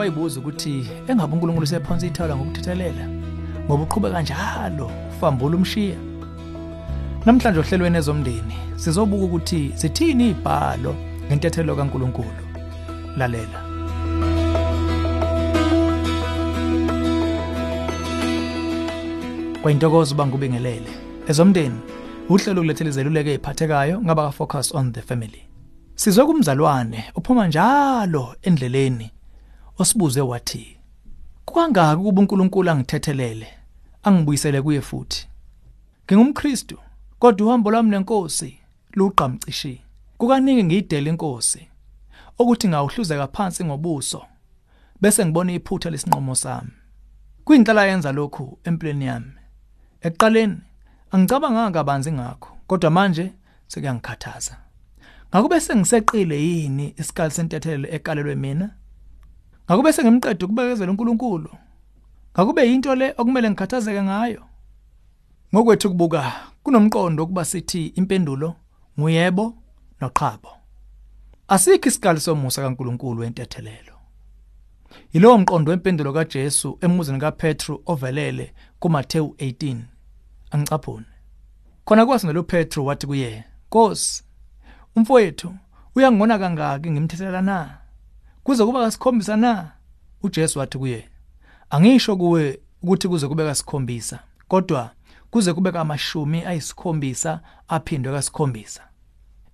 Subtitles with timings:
[0.00, 3.04] wayibuza ukuthi engabe uNkulunkulu sephonsa ithawula ngokuthethelela?
[3.64, 5.98] Ngoba uqhubeka njalo ufambula umshiya.
[7.26, 10.92] Namhlanje ohlelweni ezomndeni sizobuka ukuthi sithini ibhalo
[11.26, 12.42] ngentethelo kaNkulunkulu.
[13.18, 13.60] Lalela.
[19.62, 20.92] Kwayintokozo uba ngubingelele.
[21.28, 21.80] Ezomndeni
[22.28, 25.42] uhlelo kulethele izeluleko eziphathekayo ngaba ka focus on the family.
[25.94, 29.10] Sizwe kumzalwane uphuma njalo endleleni.
[29.80, 30.76] Osibuze wathi
[31.44, 33.48] kukangaki kuba uNkulunkulu angithethelele
[34.02, 35.28] angibuyisele kuye futhi?
[36.06, 36.78] ngingumKristu
[37.18, 38.58] kodwa uhambo lwami nenkosi
[38.92, 39.80] luqhamcishi
[40.18, 41.68] kukaningi ngiyidela inkosi
[42.38, 44.22] ukuthi ngawuhluzeka phansi ngobuso
[45.00, 46.70] bese ngibona iphutha lesinqumo sami.
[47.44, 49.32] Kuyinhlala yenza lokhu empilweni yami.
[50.00, 50.56] Ekuqaleni
[51.10, 53.32] angicabanganga kabanzi ngakho kodwa manje
[53.66, 54.56] sekuyangikhathaza.
[55.30, 58.70] Ngakube sengiseqile yini isikali sentethelelo ekalelwe mina?
[59.70, 61.50] Ngakube sengimqedwe ukubekezela uNkulunkulu.
[62.34, 64.42] Ngakube yinto le okumele ngikhathazeke ngayo.
[65.54, 68.54] Ngokwethu kubuka kunomqondo ukuba sithi impendulo
[68.98, 69.54] nguyebo
[70.00, 70.48] noqhabo.
[71.48, 73.94] Asikho isikali somusa kaNkulunkulu entethelelo
[75.12, 79.76] yilowo mqondo wempendulo kaJesu emuzini kaPetru ovelele kuMateyu 18
[80.50, 81.06] angicaphune.
[81.84, 84.24] Khona kwasina lo Petru wathi kuye Nkosi
[84.96, 85.54] umfowethu
[85.94, 87.78] uyangona kangaki ngimthethelela na?
[88.44, 89.72] Kuze kuba kasikhombisa na?
[90.22, 91.08] uJesu wathi kuye
[91.70, 94.90] angisho kuwe ukuthi kuze kube kasikhombisa kodwa
[95.30, 98.82] kuze kube kamashumi ayisikhombisa aphindwe kasikhombisa.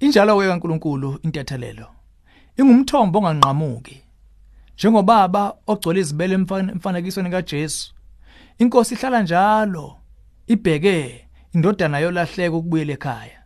[0.00, 1.86] Injalo ke kaNkuluNkulu intethelelo
[2.56, 4.02] ingumthombo onganqamuki.
[4.74, 7.94] Njengobaba ogcwele izibele emfanekisweni kaJesu
[8.58, 9.96] inkosi ihlala njalo
[10.46, 13.38] ibheke indodana yolahleka ukubuyela ekhaya.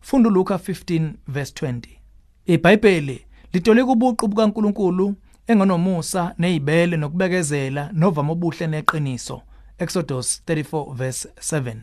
[0.00, 1.80] Funda uLuka 15 verse 20
[2.46, 5.14] iBhayibheli litoleka ubuqu bukaNkuluNkulu
[5.46, 9.42] engenomusa nezibele nokubekezela novamo obuhle neqiniso.
[9.78, 11.76] Exodus 34 verse 7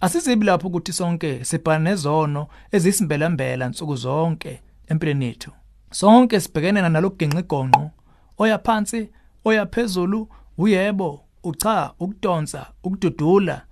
[0.00, 5.50] Asizibi lapho ukuthi sonke sibhana nezono ezisimbelambela nsuku zonke empilweni yethu.
[5.90, 7.90] Sonke sibhekene nalokugenqa igonqo
[8.38, 9.08] oya phansi
[9.44, 13.62] oya phezulu uyebo ucha ukudonsa ukududula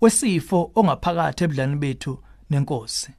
[0.00, 2.18] wesifo ongaphakathi ebudlani bethu
[2.50, 3.10] nenkosi.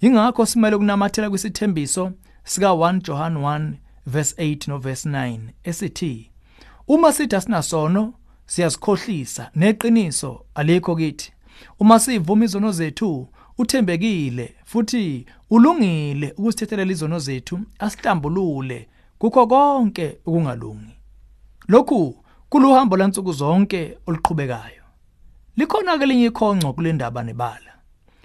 [0.00, 2.12] Ingakho simele kunamathela kwisithembiso
[2.44, 3.72] sika 1 John 1
[4.06, 6.30] verse 8 no verse 9 esithi
[6.88, 8.14] uma sithi asinasono
[8.46, 10.44] siyazikhohlisa neqiniso.
[10.54, 11.32] Alikho kithi
[11.80, 18.88] uma sivuma izono zethu uthembekile futhi ulungile ukusithethelela izono zethu asihlambulule
[19.18, 20.94] kukho konke ukungalungi
[21.68, 24.82] lokhu kuluhambo lansuku zonke oluqhubekayo.
[25.56, 27.72] Likhona ke linye ikhonco kule ndaba nebala.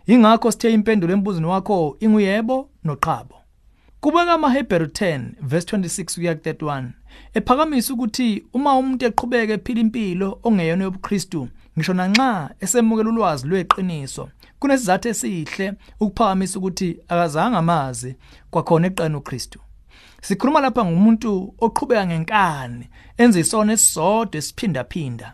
[0.07, 3.35] Ingakho sithe impendulo embuzini wakho inguyebo noqhabo.
[4.02, 6.85] Kubeka amaHebrew 10 verse 26 kuya 31
[7.34, 15.08] ephakamisa ukuthi uma umuntu eqhubeka ephila impilo ongeyona yobuKristu ngisho nanxa esemukela ulwazi lweqiniso kunesizathu
[15.09, 18.16] esihle ukuphakamisa ukuthi akazange amazi
[18.52, 19.59] kwakhona eqana uKristu.
[20.22, 22.85] Sikhuluma lapha ngumuntu oqhubeka ngenkani
[23.18, 25.34] enza isona esisodwa esiphinda phinda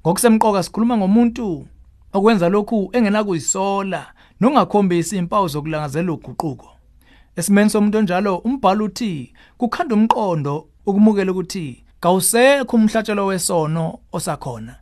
[0.00, 1.66] ngokusemqoka sikhuluma ngomuntu
[2.12, 4.06] okwenza lokhu engenakuyisola
[4.40, 6.77] nongakhombisi impawu zokulangazela uguquko.
[7.38, 14.74] Esimeni somuntu onjalo umbhalo uthi kukhanda umqondo ukumukela ukuthi kawusekho umhlatshelo wesono osakhona.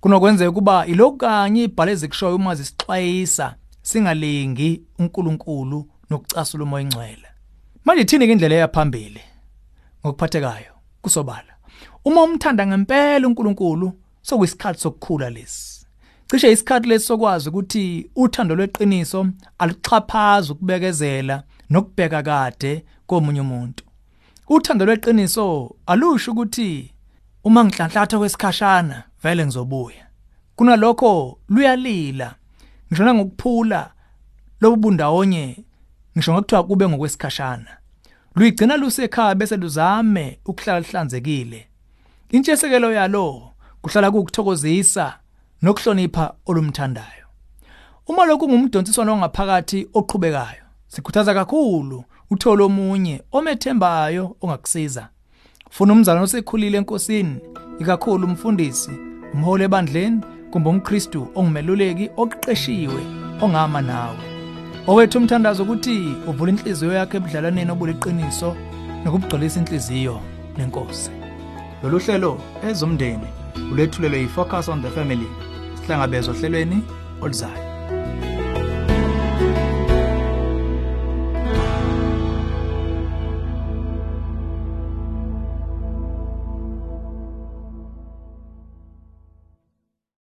[0.00, 7.28] Kunokwenzeka kuba ilokhu kanye ibhale ezikushoyo uma zisixwayisa singalingi uNkulunkulu nokucasula umoya ingcwele
[7.84, 9.20] manje thini ke indlela eyaphambili
[10.06, 10.72] ngokuphathekayo?
[11.02, 11.52] Kusobala.
[12.04, 13.92] Uma umthanda ngempela uNkulunkulu
[14.22, 15.86] sokuyisikhathi sokukhula lesi.
[16.30, 19.26] Cishe isikhathi lesi sokwazi ukuthi uthando lweqiniso
[19.58, 23.84] aluxhaphaza ukubekezela nokubheka kade komunye umuntu.
[24.48, 26.92] Uthando lweqiniso alusho ukuthi
[27.44, 30.06] uma ngihlanhlatha kwesikhashana vele ngizobuya.
[30.56, 32.34] Kunalokho luyalila
[32.92, 33.90] ngisho ngokuphula
[34.60, 35.64] lobundawonye
[36.16, 37.76] ngisho ngokuthiwa kube ngokwesikhashana.
[38.34, 41.68] Luyigcina lusekhaya bese luzame ukuhlala lihlanzekile.
[42.30, 45.18] Intshisekelo yalo kuhlala kukuthokozisa
[45.62, 47.26] nokuhlonipha olumthandayo.
[48.06, 55.08] Uma lokhu ngumdonsiswano ongaphakathi oqhubekayo sikhuthaza kakhulu utholo omunye omethembayo ongakusiza.
[55.70, 57.36] Funa umzalwane osekhulile enkosini
[57.78, 58.90] ikakhulu umfundisi
[59.34, 60.20] umholi ebandleni
[60.50, 63.02] kumbe umKristu ongumeluleki oqeqeshiwe
[63.42, 64.24] ongama nawe.
[64.86, 68.56] Owethu umthandazo ukuthi uvula inhliziyo yakhe ebudlalaneni obuliqiniso
[69.04, 70.20] nokubugcwalisa inhliziyo
[70.56, 71.10] lenkosi
[71.82, 72.32] lolu hlelo
[72.68, 73.28] ezomndeni
[73.72, 75.28] ulethulelwe yi-focus on the family
[75.80, 76.78] sihlangabezwa ohlelweni
[77.22, 77.67] oluzayo.